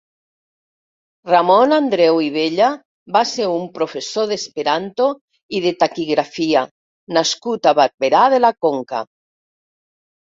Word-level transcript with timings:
Ramon 1.31 1.73
Andreu 1.75 2.21
i 2.27 2.29
Bella 2.37 2.69
va 3.17 3.21
ser 3.33 3.45
un 3.57 3.67
professor 3.75 4.27
d'Esperanto 4.31 5.11
i 5.59 5.61
de 5.67 5.75
Taquigrafia 5.85 6.67
nascut 7.19 7.71
a 7.75 7.79
Barberà 7.83 8.27
de 8.37 8.45
la 8.47 8.55
Conca. 8.69 9.05